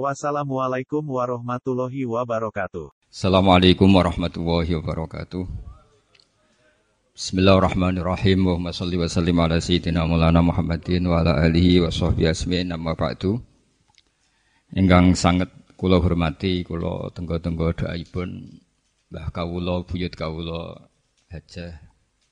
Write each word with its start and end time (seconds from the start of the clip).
Wassalamualaikum 0.00 1.04
warahmatullahi 1.04 2.08
wabarakatuh. 2.08 2.88
Assalamualaikum 3.12 3.84
warahmatullahi 3.92 4.72
wabarakatuh. 4.80 5.44
Bismillahirrahmanirrahim. 7.12 8.40
Wa 8.56 8.72
salli 8.72 8.96
wa 8.96 9.04
sallim 9.04 9.36
ala 9.36 9.60
sayyidina 9.60 10.08
Maulana 10.08 10.40
Muhammadin 10.40 11.04
wa 11.04 11.20
ala 11.20 11.44
alihi 11.44 11.84
wa 11.84 11.92
sahbihi 11.92 12.24
asmi'in 12.24 12.72
amma 12.72 12.96
ba'du. 12.96 13.36
Ingkang 14.72 15.12
sangat 15.12 15.52
kula 15.76 16.00
hormati 16.00 16.64
kula 16.64 17.12
tenggo-tenggo 17.12 17.76
doaipun 17.84 18.48
Mbah 19.12 19.28
kawula 19.28 19.84
buyut 19.84 20.16
kawula 20.16 20.88
Hajah 21.28 21.76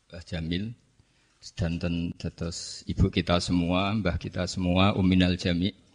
Mbah 0.08 0.24
Jamil 0.24 0.72
sedanten 1.44 2.16
dados 2.16 2.88
ibu 2.88 3.12
kita 3.12 3.36
semua, 3.36 3.92
mbah 3.92 4.16
kita 4.16 4.48
semua 4.48 4.96
Uminal 4.96 5.36
Jami. 5.36 5.89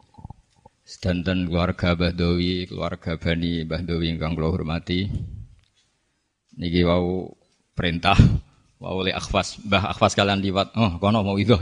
Sedanten 0.85 1.49
keluarga 1.49 1.97
Mbah 1.97 2.13
Dowi, 2.13 2.69
keluarga 2.69 3.17
Bani 3.17 3.65
Mbah 3.65 3.81
Dowi 3.81 4.13
ingkang 4.13 4.37
kula 4.37 4.53
hormati. 4.53 5.09
Niki 6.61 6.85
wau 6.85 7.33
perintah 7.73 8.13
wau 8.77 9.01
oleh 9.01 9.17
akhwas, 9.17 9.57
Mbah 9.65 9.97
akhwas 9.97 10.13
kalian 10.13 10.45
liwat. 10.45 10.77
Oh, 10.77 11.01
kono 11.01 11.25
mau 11.25 11.41
itu. 11.41 11.57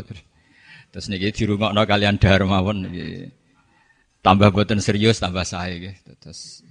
Terus 0.92 1.08
niki 1.08 1.32
dirungokno 1.32 1.88
kalian 1.88 2.20
darmawon 2.20 2.84
niki. 2.84 3.32
Tambah 4.20 4.52
boten 4.52 4.84
serius, 4.84 5.24
tambah 5.24 5.48
saya 5.48 5.72
nggih. 5.72 5.96
Terus 6.20 6.68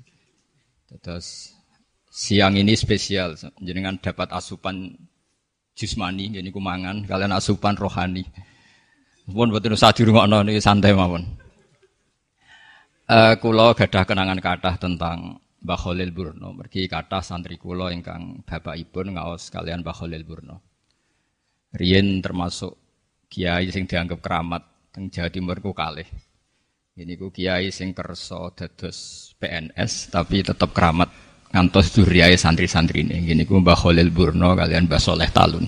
terus 1.00 1.56
siang 2.12 2.60
ini 2.60 2.76
spesial 2.76 3.32
jenengan 3.64 3.96
dapat 3.96 4.28
asupan 4.28 4.92
jusmani 5.72 6.28
gini 6.28 6.52
kumangan 6.52 7.08
kalian 7.08 7.32
asupan 7.32 7.72
rohani 7.80 8.28
pun 9.24 9.48
betul 9.48 9.72
usah 9.72 9.96
dirungokno 9.96 10.44
niki 10.44 10.60
santai 10.60 10.92
mawon 10.92 11.24
uh, 13.08 13.34
kula 13.40 13.74
gadah 13.74 14.04
kenangan 14.04 14.38
kathah 14.38 14.76
tentang 14.78 15.40
Mbah 15.62 15.78
Khalil 15.78 16.10
Burno 16.10 16.50
mergi 16.50 16.90
kathah 16.90 17.22
santri 17.22 17.56
kula 17.56 17.94
ingkang 17.94 18.42
bapakipun 18.42 19.14
ngaos 19.16 19.50
kalian 19.50 19.86
Mbah 19.86 19.96
Khalil 19.96 20.22
Burno 20.26 20.60
riyen 21.72 22.20
termasuk 22.20 22.76
kiai 23.32 23.72
sing 23.72 23.88
dianggap 23.88 24.20
keramat 24.20 24.62
teng 24.92 25.08
Jawa 25.08 25.32
Timur 25.32 25.56
ku 25.62 25.72
kalih 25.72 26.06
ini 26.92 27.16
ku 27.16 27.32
kiai 27.32 27.72
sing 27.72 27.96
kersa 27.96 28.52
dados 28.52 29.32
PNS 29.40 30.12
tapi 30.12 30.44
tetap 30.44 30.76
keramat 30.76 31.08
ngantos 31.52 31.92
duriai 31.96 32.36
santri-santri 32.36 33.00
ini. 33.00 33.28
Gini 33.28 33.48
ku 33.48 33.60
Mbah 33.60 33.76
Khalil 33.76 34.12
Burno 34.12 34.52
kalian 34.52 34.84
Mbah 34.84 35.00
Soleh 35.00 35.32
Talun. 35.32 35.64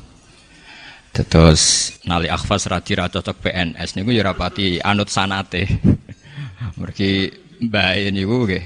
Terus 1.15 1.95
nali 2.05 2.27
akhfas 2.27 2.67
radi 2.67 2.99
ra 2.99 3.07
cocok 3.07 3.41
PNS 3.41 3.97
niku 3.97 4.11
ya 4.13 4.27
rapati 4.27 4.85
anut 4.85 5.09
sanate. 5.09 5.65
Mergi 6.81 7.31
Mbah 7.65 8.11
niku 8.11 8.49
nggih 8.49 8.65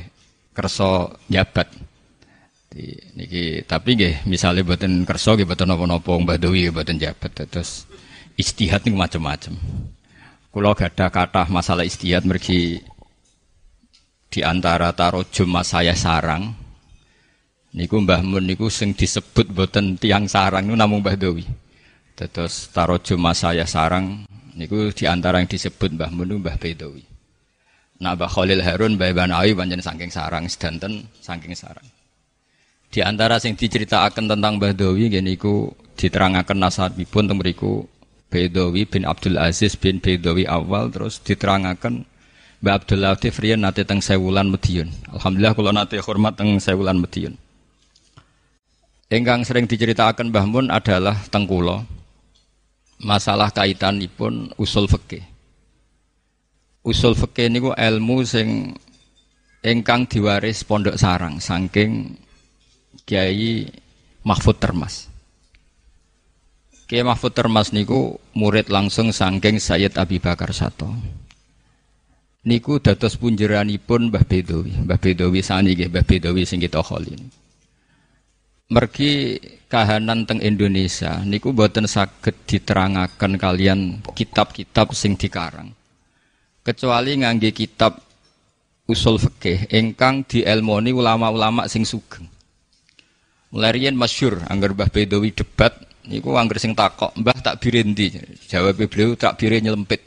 kersa 0.55 1.13
jabat. 1.29 1.69
Di, 2.69 2.93
niki 3.17 3.65
tapi 3.65 3.97
nggih 3.97 4.29
misalnya 4.29 4.61
buatan 4.63 5.09
kersa 5.09 5.35
nggih 5.35 5.49
buatan 5.49 5.69
napa-napa 5.73 6.13
Mbah 6.15 6.37
Dewi 6.37 6.69
buatan 6.69 7.01
jabat 7.01 7.33
terus 7.35 7.89
istihad 8.39 8.85
niku 8.85 8.97
macam-macam. 8.97 9.55
Kula 10.49 10.73
gadah 10.73 11.09
kathah 11.13 11.47
masalah 11.53 11.85
istihad 11.85 12.25
mergi 12.25 12.81
di 14.29 14.41
antara 14.45 14.93
tarojum 14.93 15.57
saya 15.65 15.97
sarang 15.97 16.69
Niku 17.69 18.01
Mbah 18.01 18.25
Mun 18.25 18.49
niku 18.49 18.73
sing 18.73 18.97
disebut 18.97 19.53
boten 19.53 20.01
tiang 20.01 20.25
sarang 20.25 20.65
niku 20.65 20.77
namung 20.77 21.05
Mbah 21.05 21.21
Dewi. 21.21 21.45
Terus 22.17 22.73
tarojo 22.75 23.15
saya 23.37 23.69
sarang 23.69 24.25
niku 24.57 24.91
di 24.91 25.05
antara 25.05 25.39
yang 25.39 25.47
disebut 25.47 25.95
Mbah 25.95 26.11
Mun 26.11 26.41
Mbah 26.41 26.57
Bedowi. 26.57 27.08
Mbah 27.99 28.31
Khalil 28.31 28.63
Harun 28.63 28.95
Mbah 28.95 29.11
Banawi 29.11 29.59
panjen 29.59 29.83
saking 29.83 30.11
sarang 30.11 30.47
sedanten 30.47 31.11
saking 31.19 31.55
sarang. 31.59 31.85
Di 32.89 33.03
antara 33.05 33.37
sing 33.43 33.59
diceritakan 33.59 34.31
tentang 34.31 34.57
Mbah 34.57 34.73
Dewi 34.73 35.11
niku 35.19 35.75
diterangaken 35.99 36.63
nasabipun 36.63 37.27
teng 37.27 37.43
mriku 37.43 37.85
Bedowi 38.29 38.85
bin 38.85 39.03
Abdul 39.09 39.41
Aziz 39.41 39.75
bin 39.75 39.99
Bedowi 39.99 40.47
awal 40.47 40.93
terus 40.95 41.19
diterangaken 41.21 42.07
Mbah 42.63 42.75
Abdul 42.79 43.03
Latif 43.03 43.43
riyen 43.43 43.67
nate 43.67 43.83
teng 43.83 43.99
Sewulan 43.99 44.51
Medion. 44.51 44.91
Alhamdulillah 45.11 45.55
kula 45.59 45.73
nate 45.75 45.99
hormat 45.99 46.39
teng 46.39 46.59
Sewulan 46.63 47.03
Medion. 47.03 47.35
Engkang 49.09 49.43
sering 49.43 49.65
diceritakan 49.67 50.31
Mbah 50.31 50.47
Mun 50.47 50.67
adalah 50.69 51.17
tengkulo. 51.33 51.83
Masalah 52.99 53.55
kaitan 53.55 54.03
pun 54.11 54.51
usul 54.59 54.91
fikih. 54.91 55.23
Usul 56.87 57.19
fikih 57.19 57.51
niku 57.51 57.71
ilmu 57.75 58.23
sing 58.23 58.75
engkang 59.63 60.07
diwaris 60.07 60.63
pondok 60.63 60.95
sarang 60.95 61.43
saking 61.43 62.15
Kiai 63.03 63.67
Mahfud 64.23 64.57
Termas. 64.61 65.09
Kiai 66.89 67.05
Mahfud 67.05 67.35
Termas 67.35 67.75
niku 67.75 68.17
murid 68.37 68.71
langsung 68.73 69.11
saking 69.11 69.59
Sayyid 69.59 69.99
Abi 69.99 70.23
Bakar 70.23 70.55
Sato. 70.55 70.89
Niku 72.47 72.81
dados 72.81 73.19
punjeranipun 73.19 74.09
Mbah 74.09 74.25
Bedowi. 74.25 74.87
Mbah 74.87 75.01
Bedowi 75.03 75.41
sani 75.43 75.75
nggih 75.75 75.91
Mbah 75.93 76.05
Bedowi 76.07 76.47
sing 76.47 76.63
kita 76.63 76.81
kholin 76.81 77.29
mergi 78.69 79.41
kahanan 79.73 80.29
teng 80.29 80.45
Indonesia 80.45 81.25
niku 81.25 81.57
boten 81.57 81.89
saged 81.89 82.37
diterangaken 82.45 83.41
kalian 83.41 83.81
kitab-kitab 84.13 84.93
sing 84.93 85.17
dikarang 85.17 85.73
kecuali 86.69 87.17
ngangge 87.17 87.57
kitab 87.57 87.97
usul 88.85 89.17
fikih 89.17 89.73
ingkang 89.73 90.29
dielmoni 90.29 90.93
ulama-ulama 90.93 91.65
sing 91.65 91.89
sugeng 91.89 92.29
mulai 93.49 93.73
riyen 93.73 93.97
masyhur 93.97 94.45
angger 94.53 94.77
Mbah 94.77 94.93
Bedowi 94.93 95.33
debat 95.33 95.73
niku 96.05 96.37
angger 96.37 96.61
sing 96.61 96.77
takok 96.77 97.17
Mbah 97.17 97.41
tak 97.41 97.65
birendi 97.65 98.13
jawab 98.53 98.77
beliau 98.77 99.17
tak 99.17 99.41
bire 99.41 99.65
nyelempit 99.65 100.05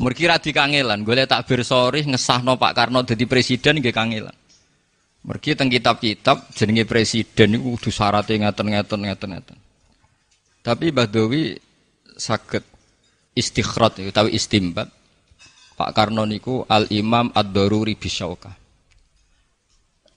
mergi 0.00 0.24
ra 0.24 0.40
dikangelan 0.40 1.04
golek 1.04 1.28
takbir 1.28 1.60
sorih 1.60 2.08
ngesahno 2.08 2.56
Pak 2.56 2.72
Karno 2.72 3.04
dadi 3.04 3.28
presiden 3.28 3.84
nggih 3.84 3.92
kangelan 3.92 4.32
Mergi 5.28 5.58
teng 5.58 5.68
kitab-kitab 5.68 6.54
jenenge 6.54 6.86
presiden 6.86 7.58
itu 7.58 7.74
kudu 7.74 7.90
syaratnya 7.90 8.48
ngaten-ngaten 8.48 9.00
ngaten-ngaten. 9.02 9.58
Tapi 10.62 10.94
Mbah 10.94 11.08
Dowi 11.10 11.58
saged 12.14 12.62
istikhrot 13.34 13.98
utawi 13.98 14.38
istimbat. 14.38 14.88
Pak 15.78 15.94
Karno 15.94 16.26
niku 16.26 16.66
Al 16.66 16.90
Imam 16.90 17.30
Ad-Daruri 17.30 17.94
Bisyauka. 17.94 18.50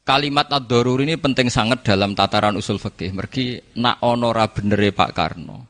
Kalimat 0.01 0.49
Ad-Daruri 0.49 1.05
ini 1.05 1.22
penting 1.22 1.53
sangat 1.53 1.85
dalam 1.85 2.17
tataran 2.17 2.57
usul 2.57 2.81
fikih. 2.81 3.13
Mergi 3.13 3.61
nak 3.77 4.01
onora 4.01 4.49
benere 4.49 4.89
Pak 4.89 5.11
Karno. 5.13 5.69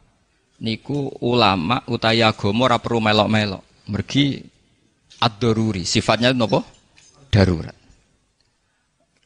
Niku 0.63 1.11
ulama 1.27 1.83
utaya 1.91 2.31
agama 2.31 2.71
ora 2.71 2.79
perlu 2.79 3.03
melok-melok. 3.03 3.91
Mergi 3.91 4.39
Ad-Daruri 5.19 5.83
sifatnya 5.83 6.31
nopo? 6.31 6.63
Darurat 7.27 7.81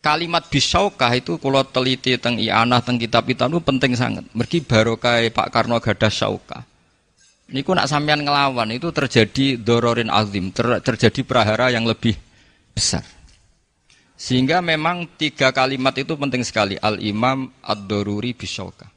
kalimat 0.05 0.45
bisaukah 0.45 1.09
itu 1.17 1.41
kalau 1.41 1.65
teliti 1.65 2.13
tentang 2.21 2.37
ianah 2.37 2.77
tentang 2.85 3.01
kitab 3.01 3.25
itu 3.25 3.41
penting 3.57 3.97
sangat. 3.97 4.21
Mergi 4.37 4.61
barokah 4.61 5.25
Pak 5.33 5.49
Karno 5.49 5.81
gadah 5.81 6.13
saukah. 6.13 6.61
Niku 7.45 7.77
nak 7.77 7.85
sampean 7.85 8.25
ngelawan 8.25 8.73
itu 8.73 8.89
terjadi 8.89 9.61
dororin 9.61 10.09
azim, 10.09 10.49
ter, 10.49 10.81
terjadi 10.81 11.21
prahara 11.21 11.69
yang 11.69 11.85
lebih 11.85 12.17
besar. 12.73 13.05
Sehingga 14.17 14.63
memang 14.65 15.05
tiga 15.19 15.53
kalimat 15.53 15.93
itu 15.99 16.17
penting 16.17 16.41
sekali. 16.41 16.79
Al 16.81 16.97
imam 17.03 17.51
ad-doruri 17.61 18.33
bisaukah. 18.33 18.89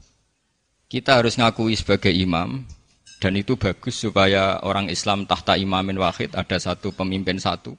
Kita 0.89 1.21
harus 1.21 1.37
ngakui 1.37 1.77
sebagai 1.77 2.09
imam 2.09 2.65
dan 3.21 3.37
itu 3.37 3.53
bagus 3.53 4.01
supaya 4.01 4.63
orang 4.65 4.89
Islam 4.89 5.29
tahta 5.29 5.53
imamin 5.53 6.01
wahid 6.01 6.33
ada 6.33 6.57
satu 6.57 6.89
pemimpin 6.95 7.37
satu 7.37 7.77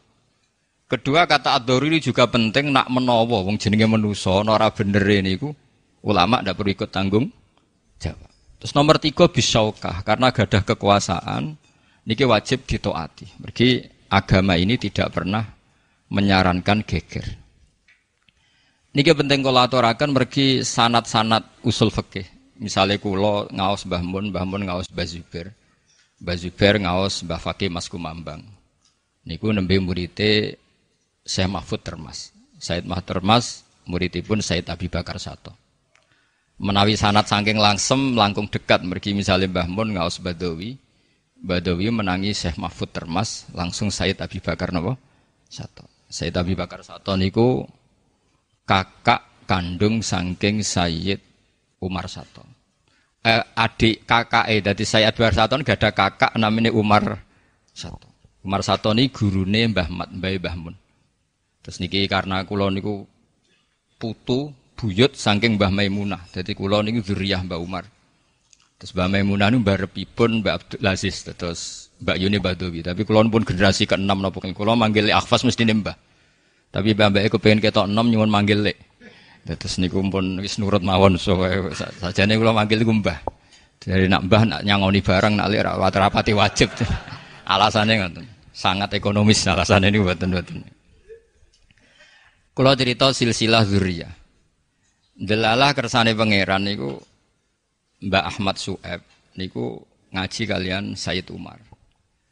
Kedua 0.91 1.23
kata 1.23 1.55
ad 1.55 1.71
ini 1.71 2.03
juga 2.03 2.27
penting 2.27 2.75
nak 2.75 2.91
menowo 2.91 3.47
wong 3.47 3.63
jenenge 3.63 3.87
menuso 3.87 4.43
nora 4.43 4.75
bener 4.75 5.07
ini 5.07 5.39
ku 5.39 5.55
ulama 6.03 6.43
ndak 6.43 6.59
perlu 6.59 6.75
ikut 6.75 6.91
tanggung 6.91 7.31
jawab. 8.03 8.30
Terus 8.61 8.77
nomor 8.77 9.01
tiga 9.01 9.25
bisaukah 9.25 10.05
karena 10.05 10.29
gadah 10.29 10.61
kekuasaan 10.61 11.57
niki 12.05 12.29
wajib 12.29 12.69
ditoati. 12.69 13.41
Berarti 13.41 13.89
agama 14.13 14.61
ini 14.61 14.77
tidak 14.77 15.17
pernah 15.17 15.49
menyarankan 16.13 16.85
geger. 16.85 17.25
Niki 18.93 19.17
penting 19.17 19.41
kula 19.41 19.65
aturaken 19.71 20.13
mergi 20.13 20.61
sanat-sanat 20.61 21.65
usul 21.65 21.89
fikih. 21.89 22.29
Misalnya 22.61 23.01
kula 23.01 23.49
ngaos 23.49 23.89
Mbah 23.89 24.03
Mun, 24.05 24.29
Mbah 24.29 24.45
Mun 24.45 24.69
ngaos 24.69 24.93
Mbah 24.93 25.07
Zubair. 25.09 25.57
Mbah 26.21 26.37
Zubair 26.37 26.77
ngaos 26.85 27.25
Mbah 27.25 27.41
Fakih 27.41 27.73
Mas 27.73 27.89
Kumambang. 27.89 28.45
Niku 29.25 29.49
nembe 29.57 29.81
murite 29.81 30.61
Syekh 31.25 31.49
Mahfud 31.49 31.81
Termas. 31.81 32.35
Said 32.61 32.85
Mahfud 32.85 33.09
Termas 33.09 33.65
muridipun 33.89 34.45
Said 34.45 34.69
Abi 34.69 34.93
Bakar 34.93 35.17
Sato. 35.17 35.57
Menawi 36.61 36.93
sanat 36.93 37.25
saking 37.25 37.57
langsem 37.57 38.13
langkung 38.13 38.45
dekat 38.45 38.85
mergi 38.85 39.17
misalnya 39.17 39.49
Mbah 39.49 39.69
Mun 39.73 39.97
ngaos 39.97 40.21
Badawi. 40.21 40.77
Badawi 41.41 41.89
menangi 41.89 42.37
Syekh 42.37 42.61
Mahfud 42.61 42.93
Termas 42.93 43.49
langsung 43.57 43.89
Said 43.89 44.21
Abi 44.21 44.45
Bakar 44.45 44.69
napa? 44.77 45.01
Sato. 45.49 45.89
Said 46.05 46.37
Abi 46.37 46.53
Bakar 46.53 46.85
Sato 46.85 47.17
niku 47.17 47.65
kakak 48.69 49.49
kandung 49.49 50.05
saking 50.05 50.61
Sayyid 50.61 51.25
Umar 51.81 52.13
Sato. 52.13 52.45
Eh, 53.25 53.41
adik 53.57 54.05
kakak 54.05 54.53
eh 54.53 54.61
dari 54.61 54.85
Sayyid 54.85 55.17
Umar 55.17 55.33
Sato 55.33 55.57
gak 55.65 55.81
ada 55.81 55.91
kakak 55.97 56.37
namanya 56.37 56.77
Umar 56.77 57.25
Sato. 57.73 58.05
Umar 58.45 58.61
Sato 58.61 58.93
ini 58.93 59.09
gurune 59.09 59.65
Mbah 59.73 59.89
Mat, 59.89 60.13
Mbah 60.13 60.37
Mbah 60.37 60.57
Mun. 60.61 60.77
Terus 61.65 61.81
niki 61.81 62.05
karena 62.05 62.45
kulo 62.45 62.69
niku 62.69 63.09
putu 63.97 64.53
buyut 64.81 65.13
saking 65.13 65.61
Mbah 65.61 65.69
Maimunah. 65.69 66.25
Jadi 66.33 66.57
kulo 66.57 66.81
niku 66.81 67.05
zuriyah 67.05 67.45
Mbah 67.45 67.61
Umar. 67.61 67.85
Terus 68.81 68.97
Mbah 68.97 69.13
Maimunah 69.13 69.53
niku 69.53 69.61
Mbah 69.61 69.77
Repipun 69.85 70.41
Mbah 70.41 70.57
Abdul 70.57 70.89
Aziz 70.89 71.21
terus 71.21 71.93
Mbak 72.01 72.17
Yuni 72.17 72.41
Badowi. 72.41 72.81
Tapi 72.81 73.05
kulo 73.05 73.21
pun 73.29 73.45
generasi 73.45 73.85
ke-6 73.85 74.09
napa 74.09 74.41
kulo 74.41 74.73
manggil 74.73 75.13
Akhfas 75.13 75.45
mesti 75.45 75.69
Mbah. 75.69 76.09
Tapi 76.71 76.95
mbak 76.95 77.27
aku 77.27 77.43
pengen 77.43 77.59
ketok 77.59 77.91
nom 77.91 78.07
nyuwun 78.07 78.31
manggil 78.31 78.63
lek. 78.63 78.79
Terus 79.43 79.83
niku 79.83 79.99
pun 80.07 80.39
wis 80.39 80.55
nurut 80.63 80.79
mawon 80.87 81.19
so 81.19 81.35
sajane 81.99 82.39
kula 82.39 82.55
manggil 82.55 82.79
iku 82.87 82.95
mbah. 82.95 83.19
Dari 83.83 84.07
nak 84.07 84.31
mbah 84.31 84.43
nak 84.47 84.61
nyangoni 84.63 85.03
barang 85.03 85.35
nak 85.35 85.51
lek 85.51 85.67
rapati 85.67 86.31
wajib. 86.31 86.71
Alasannya 87.53 87.95
ngoten. 88.07 88.25
Sangat 88.55 88.95
ekonomis 88.95 89.43
alasannya 89.51 89.91
ini 89.91 89.99
mboten-mboten. 89.99 90.63
Kula 92.55 92.79
cerita 92.79 93.11
silsilah 93.11 93.67
zuriyah. 93.67 94.20
Delalah 95.21 95.77
kersane 95.77 96.17
pangeran 96.17 96.65
niku 96.65 96.97
Mbak 98.01 98.25
Ahmad 98.25 98.57
Sueb 98.57 99.05
niku 99.37 99.85
ngaji 100.17 100.43
kalian 100.49 100.97
Said 100.97 101.29
Umar. 101.29 101.61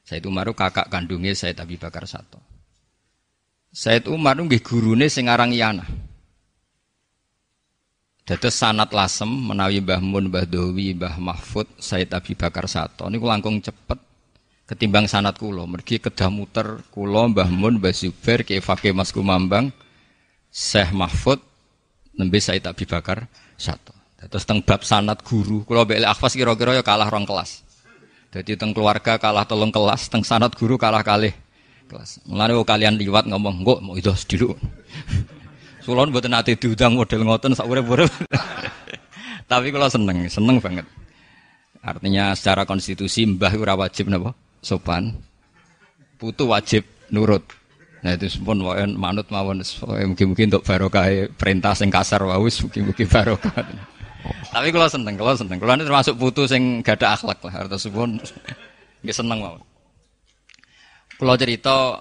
Said 0.08 0.25
Umar 0.25 0.49
kakak 0.56 0.88
kandungnya 0.88 1.37
Said 1.37 1.61
Abi 1.61 1.76
Bakar 1.76 2.08
Sato. 2.08 2.40
Said 3.69 4.08
Umar 4.08 4.40
nggih 4.40 4.64
gurune 4.64 5.12
sing 5.12 5.29
aran 5.29 5.52
Iyana. 5.52 5.85
Dados 8.25 8.56
sanat 8.56 8.88
lasem 8.93 9.29
menawi 9.29 9.84
Mbah 9.84 10.00
Mun, 10.00 10.32
Mbah 10.32 10.49
Dowi, 10.49 10.96
Mbah 10.96 11.20
Mahfud, 11.20 11.69
Said 11.76 12.08
Abi 12.17 12.32
Bakar 12.32 12.64
Sato 12.73 13.05
niku 13.12 13.29
langkung 13.29 13.61
cepet 13.61 14.00
ketimbang 14.64 15.05
sanat 15.05 15.37
kula. 15.37 15.69
Mergi 15.69 16.00
kedah 16.00 16.32
muter 16.32 16.81
kula 16.88 17.29
Mbah 17.29 17.52
Mun, 17.52 17.76
Mbah 17.84 17.93
Zubair, 17.93 18.49
Ki 18.49 18.64
Fakih 18.64 18.96
Mas 18.96 19.12
Kumambang, 19.12 19.69
Syekh 20.49 20.96
Mahfud, 20.96 21.47
nembe 22.19 22.43
Said 22.43 22.67
Abi 22.67 22.85
Bakar 22.85 23.25
Sato. 23.55 23.94
Terus 24.19 24.43
teng 24.43 24.67
bab 24.67 24.82
sanat 24.82 25.23
guru, 25.23 25.62
kula 25.62 25.87
mbek 25.87 26.03
akhwas 26.03 26.35
kira-kira 26.35 26.75
ya 26.75 26.82
kalah 26.82 27.06
rong 27.06 27.23
kelas. 27.23 27.62
Jadi 28.35 28.59
teng 28.59 28.75
keluarga 28.75 29.15
kalah 29.17 29.47
tolong 29.47 29.70
kelas, 29.70 30.11
teng 30.11 30.26
sanat 30.26 30.59
guru 30.59 30.75
kalah 30.75 31.06
kalih 31.06 31.31
kelas. 31.87 32.19
Mulane 32.26 32.59
kalian 32.67 32.99
liwat 32.99 33.31
ngomong, 33.31 33.62
"Kok 33.62 33.79
mau 33.81 33.94
itu 33.94 34.11
dulu." 34.35 34.59
Sulon 35.87 36.12
mboten 36.12 36.37
ate 36.37 36.59
diundang 36.59 36.99
model 36.99 37.25
ngoten 37.25 37.56
sak 37.56 37.65
urip-urip. 37.65 38.12
Tapi 39.50 39.73
kalau 39.73 39.88
seneng, 39.88 40.29
seneng 40.29 40.61
banget. 40.61 40.85
Artinya 41.81 42.37
secara 42.37 42.69
konstitusi 42.69 43.25
mbah 43.25 43.55
ora 43.56 43.73
wajib 43.73 44.12
napa? 44.12 44.37
Sopan. 44.61 45.17
Putu 46.20 46.50
wajib 46.50 46.85
nurut. 47.09 47.47
Nah 47.98 48.14
itu 48.14 48.38
pun 48.42 48.62
manut 48.94 49.26
mawon 49.30 49.58
mungkin-mungkin 50.14 50.54
untuk 50.54 50.62
barokah 50.62 51.26
perintah 51.34 51.74
sing 51.74 51.90
kasar 51.90 52.22
wawus 52.22 52.62
mungkin-mungkin 52.62 53.06
barokah. 53.10 53.66
Tapi 54.54 54.68
kalau 54.70 54.88
seneng, 54.90 55.14
kalau 55.18 55.34
seneng, 55.34 55.58
kalau 55.58 55.74
termasuk 55.78 56.14
putu 56.18 56.46
sing 56.46 56.82
gak 56.82 57.02
ada 57.02 57.18
akhlak 57.18 57.38
lah, 57.42 57.52
harus 57.64 57.86
pun 57.90 58.18
nggak 59.02 59.16
seneng 59.16 59.38
mawon. 59.42 59.62
Kalau 61.18 61.34
cerita 61.34 61.98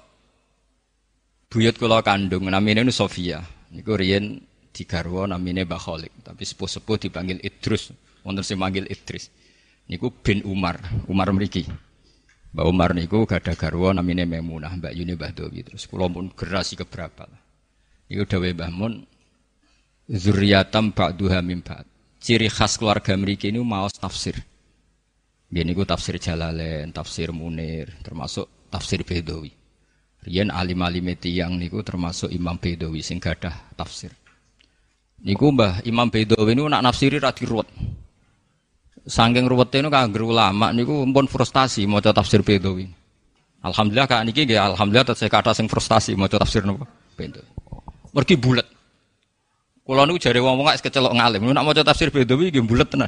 buyut 1.49 1.75
kula 1.81 2.05
kandung 2.05 2.45
namanya 2.45 2.85
ini 2.85 2.94
Sofia. 2.94 3.41
Niku 3.73 3.97
riyen 3.97 4.38
digarwa 4.71 5.25
namine 5.25 5.65
Mbah 5.65 5.81
Khalid, 5.81 6.13
tapi 6.21 6.45
sepuh-sepuh 6.45 7.09
dipanggil 7.09 7.41
Idrus, 7.41 7.89
wonten 8.21 8.45
sing 8.45 8.61
manggil 8.61 8.85
Idris. 8.85 9.33
Niku 9.89 10.13
bin 10.13 10.45
Umar, 10.45 10.77
Umar 11.09 11.33
mriki. 11.33 11.65
Mbak 12.55 12.65
Umar 12.65 12.91
niku 12.95 13.27
gada 13.27 13.53
garwa 13.53 13.91
namine 13.91 14.23
Memunah, 14.23 14.71
Mbak 14.79 14.94
Yuni 14.95 15.13
Mbah 15.19 15.31
Dowi. 15.35 15.59
Terus 15.67 15.83
kula 15.89 16.07
pun 16.07 16.31
generasi 16.31 16.79
keberapa 16.79 17.27
lah. 17.27 17.41
Niku 18.07 18.23
dawuh 18.23 18.51
Mbah 18.55 18.71
Mun 18.71 18.94
zuriyatam 20.07 20.95
ba'duha 20.95 21.44
min 21.44 21.59
ba'd. 21.59 21.83
Ciri 22.17 22.49
khas 22.49 22.79
keluarga 22.79 23.13
mriki 23.13 23.51
ini 23.51 23.61
maos 23.61 23.94
tafsir. 23.99 24.39
Gini 25.47 25.71
ku 25.71 25.88
tafsir 25.88 26.19
Jalalain, 26.19 26.91
tafsir 26.91 27.31
Munir, 27.31 27.88
termasuk 28.03 28.67
tafsir 28.67 29.03
Bedawi. 29.07 29.51
Rian 30.27 30.51
alim-alim 30.51 31.15
yang 31.23 31.55
niku 31.55 31.79
termasuk 31.85 32.27
Imam 32.33 32.59
Bedawi 32.59 32.99
sing 32.99 33.21
gadah 33.21 33.53
tafsir. 33.79 34.11
Niku 35.23 35.55
Mbah 35.55 35.88
Imam 35.88 36.11
Bedawi 36.11 36.51
niku 36.57 36.67
nak 36.67 36.83
nafsiri 36.83 37.21
ra 37.21 37.31
diruwet. 37.31 37.67
Saking 39.07 39.48
ruwete 39.48 39.80
niku 39.80 39.88
kanggo 39.88 40.27
ulama 40.27 40.75
niku 40.75 41.07
pun 41.07 41.25
frustasi 41.31 41.88
maca 41.88 42.12
tafsir 42.12 42.44
Bedawi. 42.44 42.92
Alhamdulillah 43.63 44.04
kak 44.04 44.27
niki 44.27 44.44
nggih 44.44 44.59
alhamdulillah 44.59 45.15
saya 45.15 45.31
kata 45.31 45.56
sing 45.56 45.71
frustasi 45.71 46.12
maca 46.19 46.36
tafsir 46.36 46.68
napa 46.68 46.83
Bedawi. 47.15 47.48
Mergi 48.12 48.36
bulet. 48.36 48.68
Kula 49.88 50.04
niku 50.04 50.19
jare 50.19 50.44
wong-wong 50.44 50.75
kecelok 50.75 51.15
ngalim, 51.15 51.56
nak 51.56 51.63
maca 51.63 51.88
tafsir 51.88 52.12
Bedawi 52.12 52.51
nggih 52.51 52.68
bulet 52.68 52.92
tenan. 52.92 53.07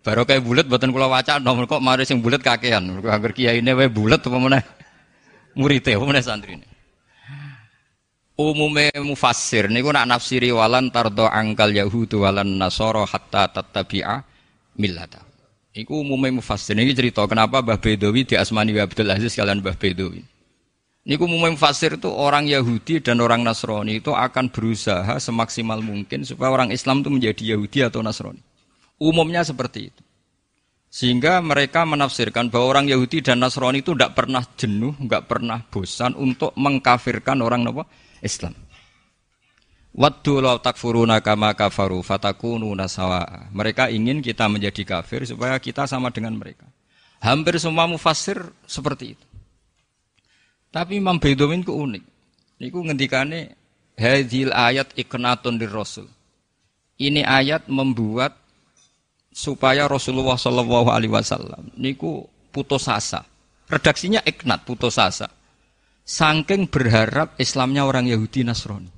Baru 0.00 0.24
kayak 0.24 0.40
bulat 0.40 0.64
buatan 0.64 0.88
kula 0.96 1.04
waca 1.12 1.36
nomor 1.36 1.68
kok 1.68 1.84
mari 1.84 2.08
sing 2.08 2.24
bulat 2.24 2.40
kakean. 2.40 2.88
Mergo 2.88 3.12
anggere 3.12 3.36
kiyaine 3.36 3.76
wae 3.76 3.92
bulat 3.92 4.24
apa 4.24 4.38
meneh 4.40 4.62
murite 5.52 5.92
apa 5.92 6.04
meneh 6.08 6.24
santrine. 6.24 6.64
Umume 8.38 8.94
mufassir 9.04 9.68
niku 9.68 9.92
nak 9.92 10.08
nafsiri 10.08 10.54
walan 10.56 10.88
tardo 10.88 11.28
angkal 11.28 11.68
yahudu 11.68 12.24
walan 12.24 12.56
nasoro 12.56 13.04
hatta 13.04 13.50
tattabi'a 13.52 14.37
millata. 14.78 15.20
Iku 15.76 16.00
umume 16.00 16.32
mufassir 16.32 16.72
niki 16.72 16.96
cerita 16.96 17.22
kenapa 17.28 17.60
Mbah 17.60 17.78
Bedowi 17.78 18.24
di 18.24 18.34
Asmani 18.34 18.72
Abdul 18.80 19.12
Aziz 19.12 19.36
kalian 19.36 19.60
Mbah 19.60 19.76
Bedowi. 19.76 20.24
Niku 21.08 21.24
umume 21.24 21.52
mufassir 21.54 21.96
itu 21.96 22.08
orang 22.08 22.48
Yahudi 22.48 23.00
dan 23.00 23.20
orang 23.20 23.40
Nasrani 23.40 24.00
itu 24.00 24.12
akan 24.12 24.52
berusaha 24.52 25.16
semaksimal 25.20 25.80
mungkin 25.80 26.24
supaya 26.24 26.52
orang 26.52 26.72
Islam 26.72 27.00
itu 27.00 27.10
menjadi 27.12 27.42
Yahudi 27.54 27.78
atau 27.84 28.00
Nasrani. 28.00 28.40
Umumnya 28.98 29.44
seperti 29.46 29.92
itu. 29.92 30.02
Sehingga 30.88 31.44
mereka 31.44 31.84
menafsirkan 31.84 32.48
bahwa 32.48 32.76
orang 32.76 32.88
Yahudi 32.88 33.20
dan 33.20 33.44
Nasrani 33.44 33.84
itu 33.84 33.92
tidak 33.92 34.16
pernah 34.16 34.44
jenuh, 34.56 34.96
nggak 34.96 35.28
pernah 35.28 35.60
bosan 35.68 36.16
untuk 36.16 36.56
mengkafirkan 36.56 37.40
orang 37.44 37.64
Islam. 38.24 38.56
Waddu 39.98 40.38
law 40.38 40.62
takfuruna 40.62 41.18
kama 41.18 41.58
kafaru 41.58 42.06
fatakunu 42.06 42.70
nasawa. 42.70 43.50
Mereka 43.50 43.90
ingin 43.90 44.22
kita 44.22 44.46
menjadi 44.46 44.86
kafir 44.86 45.26
supaya 45.26 45.58
kita 45.58 45.90
sama 45.90 46.14
dengan 46.14 46.38
mereka. 46.38 46.70
Hampir 47.18 47.58
semua 47.58 47.90
mufassir 47.90 48.38
seperti 48.62 49.18
itu. 49.18 49.26
Tapi 50.70 51.02
Imam 51.02 51.18
Bedomin 51.18 51.66
ku 51.66 51.74
unik. 51.74 52.04
Niku 52.62 52.78
ngendikane 52.86 53.58
hadhil 53.98 54.54
ayat 54.54 54.94
iknatun 54.94 55.58
dir 55.58 55.74
rasul. 55.74 56.06
Ini 56.94 57.26
ayat 57.26 57.66
membuat 57.66 58.38
supaya 59.34 59.90
Rasulullah 59.90 60.38
Shallallahu 60.38 60.94
Alaihi 60.94 61.10
Wasallam 61.10 61.74
niku 61.74 62.22
putus 62.54 62.86
asa. 62.86 63.26
Redaksinya 63.66 64.22
iknat 64.22 64.62
putus 64.62 64.94
asa. 64.94 65.26
Saking 66.06 66.70
berharap 66.70 67.34
Islamnya 67.42 67.82
orang 67.82 68.06
Yahudi 68.06 68.46
Nasrani. 68.46 68.97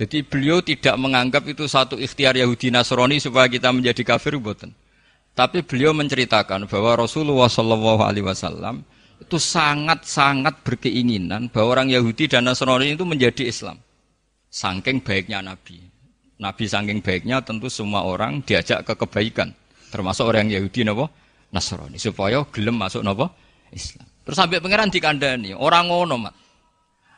Jadi 0.00 0.24
beliau 0.24 0.64
tidak 0.64 0.96
menganggap 0.96 1.44
itu 1.44 1.68
satu 1.68 2.00
ikhtiar 2.00 2.32
Yahudi 2.32 2.72
Nasrani 2.72 3.20
supaya 3.20 3.52
kita 3.52 3.68
menjadi 3.68 4.00
kafir 4.00 4.40
buatan. 4.40 4.72
Tapi 5.36 5.60
beliau 5.60 5.92
menceritakan 5.92 6.64
bahwa 6.64 7.04
Rasulullah 7.04 7.52
Shallallahu 7.52 8.00
Alaihi 8.00 8.24
Wasallam 8.24 8.80
itu 9.20 9.36
sangat-sangat 9.36 10.64
berkeinginan 10.64 11.52
bahwa 11.52 11.76
orang 11.76 11.92
Yahudi 11.92 12.32
dan 12.32 12.48
Nasrani 12.48 12.96
itu 12.96 13.04
menjadi 13.04 13.44
Islam. 13.44 13.76
Saking 14.48 15.04
baiknya 15.04 15.44
Nabi. 15.44 15.84
Nabi 16.40 16.64
saking 16.64 17.04
baiknya 17.04 17.44
tentu 17.44 17.68
semua 17.68 18.00
orang 18.00 18.40
diajak 18.40 18.88
ke 18.88 18.96
kebaikan, 18.96 19.52
termasuk 19.92 20.24
orang 20.24 20.48
Yahudi 20.48 20.80
napa 20.80 21.12
Nasrani 21.52 22.00
supaya 22.00 22.40
gelem 22.48 22.80
masuk 22.80 23.04
napa 23.04 23.28
Islam. 23.68 24.08
Terus 24.24 24.36
sampai 24.40 24.64
pangeran 24.64 24.88
dikandani, 24.88 25.52
orang 25.52 25.92
ngono 25.92 26.16
mat. 26.16 26.32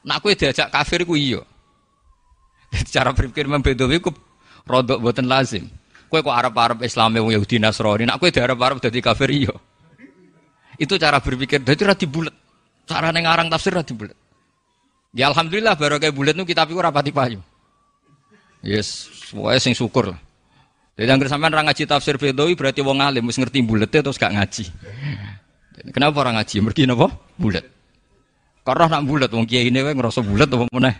Nak 0.02 0.26
diajak 0.34 0.74
kafir 0.74 1.06
ku 1.06 1.14
iya. 1.14 1.46
Cara 2.94 3.12
berpikir 3.12 3.44
Imam 3.44 3.60
Bedawi 3.60 4.00
ku 4.00 4.10
rodok 4.64 4.98
boten 4.98 5.28
lazim. 5.28 5.68
Kue 6.08 6.20
kok 6.20 6.32
Arab-Arab 6.32 6.84
Islam 6.84 7.16
yang 7.16 7.40
Yahudi 7.40 7.56
Nasrani, 7.56 8.04
nak 8.04 8.20
kue 8.20 8.28
di 8.28 8.36
Arab-Arab 8.36 8.84
jadi 8.84 9.00
kafir 9.00 9.32
iyo. 9.32 9.56
Itu 10.76 11.00
cara 11.00 11.24
berpikir, 11.24 11.64
jadi 11.64 11.88
rati 11.88 12.04
bulat. 12.04 12.36
Cara 12.84 13.08
nengarang 13.08 13.48
tafsir 13.48 13.72
rati 13.72 13.96
bulat. 13.96 14.12
Ya 15.16 15.32
alhamdulillah 15.32 15.72
baru 15.76 15.96
kayak 15.96 16.12
bulat 16.12 16.34
nu 16.36 16.44
kita 16.44 16.68
pikir 16.68 16.84
rapati 16.84 17.12
payu. 17.12 17.40
Yes, 18.60 19.08
semuanya 19.28 19.60
sing 19.60 19.72
syukur 19.72 20.12
lah. 20.12 20.20
Jadi 20.96 21.08
yang 21.08 21.20
sampean 21.24 21.52
orang 21.56 21.72
ngaji 21.72 21.88
tafsir 21.88 22.20
Bedawi 22.20 22.52
berarti 22.52 22.84
wong 22.84 23.00
alim 23.00 23.24
mesti 23.24 23.40
ngerti 23.40 23.64
bulatnya 23.64 24.00
terus 24.04 24.20
gak 24.20 24.36
ngaji. 24.36 24.64
Kenapa 25.96 26.16
orang 26.20 26.36
ngaji? 26.36 26.56
Mergi 26.60 26.84
napa? 26.84 27.08
Bulat. 27.40 27.64
Karena 28.62 28.84
nak 28.86 29.02
bulat 29.08 29.30
wong 29.32 29.48
kiai 29.48 29.72
ini 29.72 29.80
ngerasa 29.80 30.20
bulat 30.20 30.46
apa 30.52 30.68
meneh? 30.68 30.94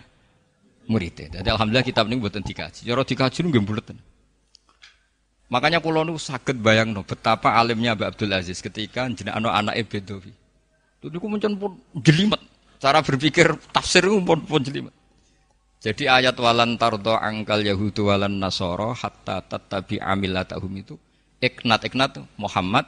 Murid. 0.87 1.31
Jadi 1.31 1.47
alhamdulillah 1.47 1.85
kitab 1.85 2.07
ini 2.11 2.19
buatan 2.19 2.43
dikaji. 2.43 2.83
Cara 2.83 3.03
dikaji 3.07 3.39
nggih 3.47 3.63
bulat. 3.63 3.87
Makanya 5.53 5.79
kulo 5.79 6.01
nu 6.01 6.17
sakit 6.17 6.57
bayang 6.59 6.97
no 6.97 7.05
betapa 7.05 7.53
alimnya 7.61 7.93
Mbak 7.93 8.17
Abdul 8.17 8.33
Aziz 8.33 8.57
ketika 8.57 9.05
jenak 9.13 9.37
anak 9.37 9.53
anak 9.53 9.73
Bedawi. 9.85 10.33
Itu 10.97 11.13
niku 11.13 11.29
muncul 11.29 11.53
pun 11.55 11.71
jelimet. 12.01 12.41
Cara 12.81 13.05
berpikir 13.05 13.53
tafsir 13.69 14.01
pun 14.07 14.41
pun 14.43 14.61
jelimet. 14.65 14.91
Jadi 15.83 16.07
ayat 16.07 16.39
walan 16.39 16.79
tardo 16.79 17.13
angkal 17.19 17.59
Yahudu 17.59 18.07
walan 18.07 18.39
Nasoro 18.39 18.95
hatta 18.95 19.43
tatabi 19.43 19.99
amilatahum 19.99 20.73
itu 20.79 20.95
iknat 21.43 21.83
iknat 21.91 22.23
Muhammad 22.39 22.87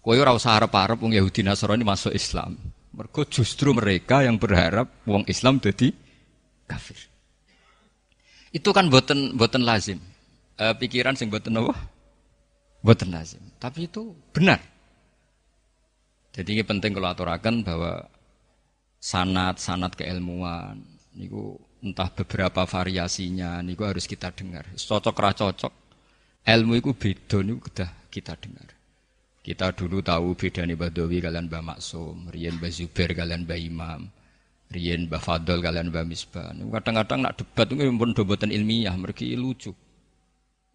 koyo 0.00 0.24
ora 0.24 0.32
usah 0.32 0.56
arep-arep 0.56 0.96
wong 0.96 1.12
Yahudi 1.12 1.44
Nasrani 1.44 1.84
masuk 1.84 2.16
Islam. 2.16 2.56
Mergo 2.96 3.28
justru 3.28 3.76
mereka 3.76 4.24
yang 4.24 4.40
berharap 4.40 4.88
wong 5.04 5.28
Islam 5.28 5.60
jadi 5.60 5.92
kafir. 6.68 7.00
Itu 8.52 8.76
kan 8.76 8.92
boten 8.92 9.34
boten 9.34 9.64
lazim 9.64 9.98
uh, 10.58 10.74
pikiran 10.74 11.14
sing 11.14 11.30
boten 11.30 11.56
apa? 11.56 11.74
Boten 12.82 13.14
lazim. 13.14 13.40
Tapi 13.56 13.86
itu 13.86 14.12
benar. 14.34 14.60
Jadi 16.34 16.54
ini 16.54 16.62
penting 16.62 16.94
kalau 16.94 17.10
aturakan 17.10 17.66
bahwa 17.66 18.06
sanat-sanat 18.98 19.98
keilmuan 19.98 20.78
niku 21.14 21.58
entah 21.82 22.10
beberapa 22.10 22.66
variasinya 22.66 23.62
niku 23.62 23.86
harus 23.86 24.06
kita 24.06 24.30
dengar. 24.34 24.66
Cocok 24.74 25.16
ra 25.18 25.30
cocok. 25.34 25.72
Ilmu 26.46 26.78
itu 26.78 26.94
beda 26.94 27.38
niku 27.42 27.60
kita 27.70 27.86
kita 28.10 28.34
dengar. 28.38 28.68
Kita 29.42 29.72
dulu 29.72 30.04
tahu 30.04 30.36
beda 30.36 30.60
nih 30.68 30.76
Badawi 30.76 31.24
kalian 31.24 31.48
Mbah 31.48 31.64
Maksum, 31.64 32.28
Rian 32.28 32.60
Mbah 32.60 32.68
Zubair 32.68 33.16
kalian 33.16 33.48
Mbah 33.48 33.56
Imam, 33.56 34.00
Rian 34.68 35.08
Mbah 35.08 35.22
Fadol 35.24 35.64
kalian 35.64 35.88
Mbah 35.88 36.04
Misbah. 36.04 36.52
Kadang-kadang 36.52 37.24
nak 37.24 37.40
debat 37.40 37.64
itu 37.72 37.88
pun 37.88 38.12
dobotan 38.12 38.52
ilmiah, 38.52 38.92
mereka 39.00 39.24
lucu. 39.24 39.72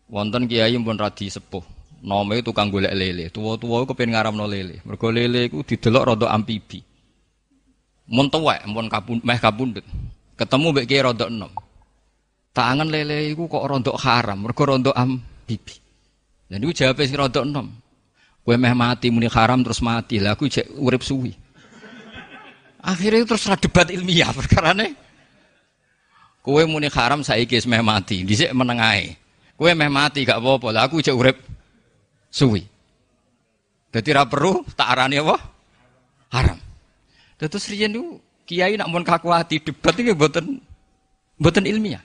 Wonten 0.09 0.49
kiai 0.49 0.73
pun 0.81 0.97
radi 0.97 1.29
sepuh. 1.29 1.61
Nome 2.03 2.43
tukang 2.43 2.67
golek 2.67 2.91
lele. 2.91 3.31
Tua-tua 3.31 3.87
kepen 3.87 4.11
ngaramno 4.11 4.43
lele. 4.43 4.83
Mergo 4.83 5.07
lele 5.07 5.47
iku 5.47 5.63
didelok 5.63 6.03
rada 6.03 6.35
ampibi. 6.35 6.83
Mun 8.11 8.27
tuwek, 8.27 8.67
mun 8.67 8.91
kapun 8.91 9.23
meh 9.23 9.39
kapundhut. 9.39 9.85
Ketemu 10.35 10.67
mbek 10.75 10.85
kiai 10.89 11.05
rada 11.05 11.31
enom. 11.31 11.53
Tangan 12.51 12.89
lele 12.91 13.31
iku 13.31 13.47
kok 13.47 13.63
rada 13.63 13.93
haram, 14.03 14.43
mergo 14.43 14.63
rada 14.67 14.91
ampibi. 14.91 15.79
Lah 16.51 16.57
niku 16.59 16.75
jawabe 16.75 17.07
sing 17.07 17.15
rada 17.15 17.45
enom. 17.45 17.71
Kowe 18.43 18.55
meh 18.59 18.75
mati 18.75 19.07
muni 19.07 19.31
haram 19.31 19.63
terus 19.63 19.79
mati. 19.79 20.19
Lah 20.19 20.35
aku 20.35 20.51
jek 20.51 20.67
urip 20.75 21.05
suwi. 21.05 21.31
Akhirnya 22.83 23.23
terus 23.23 23.47
debat 23.47 23.87
ilmiah 23.87 24.35
perkara 24.35 24.75
nih. 24.75 24.91
Kowe 26.43 26.59
muni 26.67 26.91
haram 26.91 27.23
saiki 27.23 27.63
meh 27.63 27.79
mati, 27.79 28.27
dhisik 28.27 28.51
menengae. 28.51 29.15
Kue 29.55 29.71
meh 29.71 29.87
mati 29.87 30.27
gak 30.27 30.43
apa-apa. 30.43 30.67
Lah 30.75 30.83
aku 30.91 30.99
cek 30.99 31.15
urip 31.15 31.39
suwi. 32.27 32.67
Dadi 33.87 34.09
ra 34.11 34.27
perlu 34.27 34.67
tak 34.75 34.91
arani 34.91 35.23
apa? 35.23 35.39
Haram. 36.35 36.59
Terus 37.39 37.71
riyen 37.71 37.95
niku 37.95 38.19
kiai 38.43 38.75
nak 38.75 38.91
mun 38.91 39.07
kaku 39.07 39.31
hati 39.31 39.63
debat 39.63 39.95
iki 39.95 40.11
mboten 40.11 40.59
mboten 41.39 41.63
ilmiah. 41.63 42.03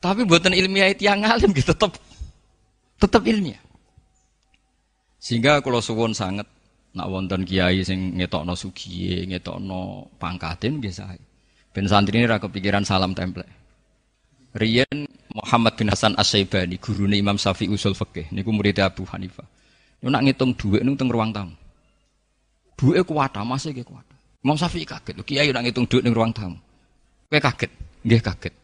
Tapi 0.00 0.24
mboten 0.24 0.56
ilmiah 0.56 0.88
itu 0.88 1.04
yang 1.04 1.20
ngalim 1.20 1.52
gitu 1.52 1.76
tetep 1.76 1.92
tetep 2.96 3.22
ilmiah. 3.28 3.60
Sehingga 5.20 5.60
kalau 5.60 5.84
suwon 5.84 6.16
sangat 6.16 6.48
nak 6.96 7.12
wonten 7.12 7.44
kiai 7.44 7.84
sing 7.84 8.16
ngetokno 8.16 8.56
sugiye, 8.56 9.28
ngetokno 9.28 10.08
pangkatin 10.16 10.80
biasa. 10.80 11.12
Ben 11.76 11.84
santri 11.84 12.16
ini 12.16 12.24
ra 12.24 12.40
kepikiran 12.40 12.88
salam 12.88 13.12
template. 13.12 13.52
Riyen 14.56 15.04
Muhammad 15.36 15.76
bin 15.76 15.92
Hasan 15.92 16.16
As-Saibani, 16.16 16.80
gurune 16.80 17.20
Imam 17.20 17.36
usul 17.36 17.92
fikih, 17.92 18.32
niku 18.32 18.48
murid 18.48 18.80
Abu 18.80 19.04
Hanifah. 19.04 19.44
Niku 20.00 20.08
nak 20.08 20.24
ngitung 20.24 20.56
dhuwit 20.56 20.80
niku 20.80 20.96
teng 20.96 21.12
ruang 21.12 21.28
tamu. 21.36 21.52
Dhuwite 22.80 23.04
kuwat, 23.04 23.36
masih 23.44 23.76
ge 23.76 23.84
kuwat. 23.84 24.08
Imam 24.40 24.56
Syafi'i 24.56 24.88
kaget, 24.88 25.20
kiai 25.28 25.52
nak 25.52 25.68
ngitung 25.68 25.84
dhuwit 25.84 26.08
ning 26.08 26.16
ruang 26.16 26.32
tamu. 26.32 26.56
Kowe 27.28 27.36
kaget? 27.36 27.68
Nggih 28.08 28.22
kaget. 28.24 28.54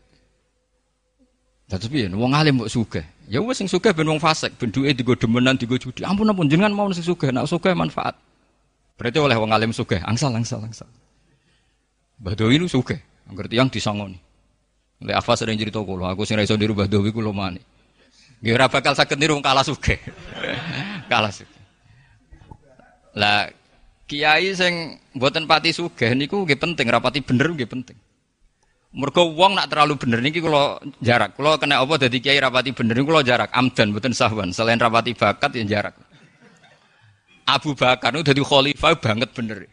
Dados 1.68 1.88
piye? 1.92 2.08
Wong 2.08 2.32
alim 2.32 2.56
mbok 2.56 2.72
sugih. 2.72 3.04
Ya 3.30 3.38
wis 3.38 3.62
sing 3.62 3.70
sugih 3.70 3.94
ben 3.94 4.08
wong 4.08 4.18
fasik, 4.18 4.58
ben 4.58 4.74
dhuwite 4.74 4.98
digo 4.98 5.14
demenan, 5.14 5.54
digo 5.54 5.78
judi. 5.78 6.02
Ampun 6.02 6.26
ampun 6.26 6.50
jenengan 6.50 6.74
mau 6.74 6.90
sing 6.90 7.06
sugih, 7.06 7.30
nak 7.30 7.46
sugih 7.46 7.74
manfaat. 7.74 8.18
Berarti 8.98 9.18
oleh 9.22 9.36
wong 9.38 9.54
alim 9.54 9.70
sugih, 9.70 10.02
angsal 10.02 10.34
angsal 10.34 10.62
angsal. 10.62 10.90
Mbah 12.18 12.34
Doi 12.34 12.58
nu 12.58 12.66
sugih, 12.66 12.98
ngerti 13.30 13.54
yang 13.58 13.70
disangoni. 13.70 14.18
Lek 15.02 15.18
Afa 15.18 15.34
sering 15.34 15.58
cerita 15.58 15.82
kula, 15.82 16.14
aku 16.14 16.22
sing 16.22 16.38
ra 16.38 16.46
iso 16.46 16.54
niru 16.54 16.74
Mbah 16.74 16.86
kula 16.86 17.30
mani. 17.34 17.62
Nggih 18.42 18.54
ora 18.58 18.66
bakal 18.66 18.94
saged 18.98 19.18
niru 19.18 19.38
kalah 19.38 19.62
sugih. 19.62 19.98
kalah 21.10 21.30
sugih. 21.30 21.62
Lah 23.14 23.46
kiai 24.10 24.50
sing 24.52 24.98
mboten 25.14 25.46
pati 25.46 25.70
sugih 25.70 26.10
niku 26.18 26.42
nggih 26.42 26.58
penting, 26.58 26.86
rapati 26.90 27.22
bener 27.22 27.54
nggih 27.54 27.70
penting. 27.70 27.98
Mergo 28.92 29.32
wong 29.32 29.56
nak 29.56 29.72
terlalu 29.72 29.96
bener 29.96 30.20
niki 30.20 30.44
kula 30.44 30.76
jarak. 31.00 31.32
Kula 31.32 31.56
kena 31.56 31.80
apa 31.80 31.96
dadi 31.96 32.20
kiai 32.20 32.36
rapati 32.36 32.76
bener 32.76 32.92
niku 32.92 33.08
kula 33.08 33.24
jarak 33.24 33.48
amdan 33.56 33.88
mboten 33.88 34.12
sahwan. 34.12 34.52
Selain 34.52 34.76
rapati 34.76 35.16
bakat 35.16 35.56
ya 35.56 35.64
jarak. 35.64 35.96
Abu 37.48 37.72
Bakar 37.72 38.12
itu 38.12 38.22
dadi 38.22 38.42
khalifah 38.44 38.92
banget 39.00 39.32
bener. 39.32 39.64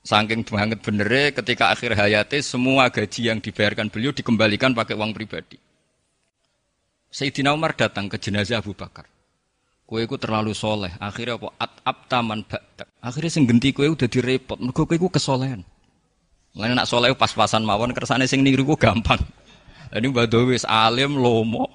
Saking 0.00 0.42
banget 0.48 0.80
benernya 0.80 1.30
ketika 1.36 1.70
akhir 1.70 1.92
hayatnya 1.92 2.40
semua 2.40 2.88
gaji 2.88 3.30
yang 3.30 3.38
dibayarkan 3.38 3.92
beliau 3.92 4.10
dikembalikan 4.16 4.72
pakai 4.72 4.96
uang 4.96 5.12
pribadi. 5.12 5.60
Sayyidina 7.12 7.52
Umar 7.52 7.76
datang 7.76 8.08
ke 8.08 8.16
jenazah 8.16 8.64
Abu 8.64 8.72
Bakar. 8.72 9.04
Kue 9.84 10.06
ku 10.06 10.16
terlalu 10.16 10.54
soleh. 10.54 10.94
Akhirnya 11.02 11.36
apa? 11.36 11.50
At 11.58 12.06
taman 12.06 12.46
badak. 12.46 12.86
Akhirnya 13.02 13.30
sing 13.30 13.44
genti 13.44 13.74
kue 13.74 13.90
udah 13.90 14.06
direpot. 14.06 14.58
Mergo 14.62 14.86
kue 14.86 14.96
ku 14.96 15.10
kesolehan. 15.10 15.66
Lain 16.58 16.74
nak 16.74 16.90
soleh 16.90 17.14
pas-pasan 17.14 17.62
mawon 17.62 17.94
kersane 17.94 18.26
sing 18.26 18.42
niru 18.42 18.66
ku 18.66 18.74
gampang. 18.74 19.22
Ini 19.90 20.06
Badawi 20.10 20.58
alim 20.66 21.18
lomo 21.18 21.66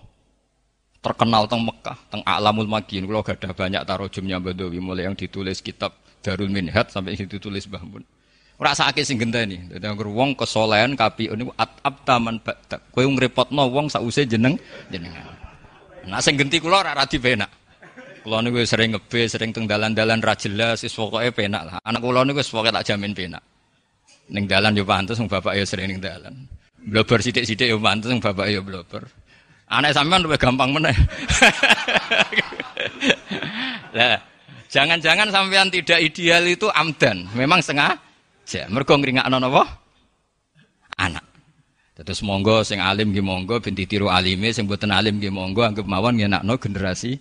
terkenal 1.00 1.46
teng 1.46 1.62
Mekah, 1.62 1.98
teng 2.10 2.24
Alamul 2.25 2.65
Makin. 2.65 3.05
Kalau 3.05 3.22
gak 3.22 3.38
ada 3.44 3.53
banyak 3.53 3.82
tarojumnya 3.86 4.41
Badawi 4.41 4.79
mulai 4.82 5.05
yang 5.05 5.15
ditulis 5.15 5.62
kitab 5.62 5.96
Darul 6.25 6.50
Minhat 6.50 6.89
sampai 6.89 7.15
yang 7.15 7.29
ditulis 7.29 7.70
Bahmun. 7.70 8.01
Ora 8.55 8.72
sakit 8.72 9.03
sing 9.03 9.20
genteni. 9.20 9.67
Anggere 9.67 10.12
wong 10.12 10.34
kesolehan 10.39 10.96
kapi 10.96 11.27
niku 11.36 11.51
atap 11.60 12.08
taman 12.08 12.39
badak. 12.39 12.88
Kowe 12.91 13.03
ngrepotno 13.03 13.67
wong 13.67 13.91
sause 13.91 14.24
jeneng 14.24 14.55
jenengan. 14.88 15.36
Nah 16.08 16.24
sing 16.24 16.39
genti 16.39 16.63
kula 16.63 16.88
ora 16.88 16.96
radi 16.96 17.20
penak. 17.20 17.51
Kula 18.24 18.39
niku 18.39 18.63
sering 18.63 18.96
ngebe, 18.96 19.27
sering 19.27 19.51
teng 19.51 19.67
dalan-dalan 19.67 20.24
ra 20.24 20.34
jelas, 20.39 20.88
wis 20.88 20.96
lah. 20.96 21.84
Anak 21.84 22.00
niku 22.01 22.39
wis 22.39 22.48
pokoke 22.48 22.72
tak 22.72 22.88
jamin 22.88 23.12
penak. 23.12 23.44
Ning 24.29 24.50
dalan 24.50 24.74
yo 24.74 24.86
pantes 24.86 25.20
wong 25.22 25.29
bapak 25.29 25.58
yo 25.58 25.63
sering 25.65 25.91
ning 25.91 26.01
dalan. 26.01 26.48
Blober 26.82 27.22
sithik-sithik 27.22 27.70
yo 27.70 27.77
pantes 27.77 28.10
wong 28.10 28.22
bapak 28.22 28.50
yo 28.50 28.65
blober. 28.65 29.05
Anak 29.70 29.98
sampean 29.98 30.22
luwih 30.22 30.38
gampang 30.38 30.70
meneh. 30.74 30.94
Lah, 33.98 34.20
jangan-jangan 34.70 35.34
sampean 35.34 35.74
tidak 35.74 36.03
ideal 36.03 36.46
itu 36.46 36.70
amdan, 36.70 37.25
memang 37.34 37.63
setengah 37.63 37.98
Ja, 38.46 38.70
mergo 38.70 38.94
ngringakno 38.94 39.41
napa? 39.41 39.65
Anak. 41.01 41.25
Terus 41.98 42.22
monggo 42.22 42.62
sing 42.62 42.77
alim 42.77 43.10
nggih 43.10 43.25
monggo 43.25 43.58
ben 43.58 43.74
ditiru 43.74 44.12
alime, 44.12 44.53
sing 44.53 44.70
boten 44.70 44.94
alim 44.94 45.17
nggih 45.17 45.34
monggo 45.34 45.65
anggap 45.65 45.88
mawon 45.88 46.22
ngenakno 46.22 46.53
generasi 46.62 47.17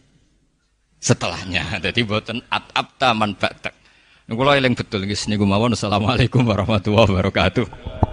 setelahnya. 1.01 1.65
Jadi 1.85 2.01
boten 2.05 2.45
atap 2.53 2.93
taman 3.01 3.33
batak. 3.41 3.73
Niku 4.25 4.41
eling 4.41 4.73
betul 4.73 5.05
nggih 5.05 5.21
niku 5.29 5.45
mawon. 5.45 5.77
Assalamualaikum 5.77 6.49
warahmatullahi 6.49 7.13
wabarakatuh. 7.13 8.04